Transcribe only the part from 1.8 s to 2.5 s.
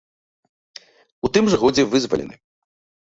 вызвалены.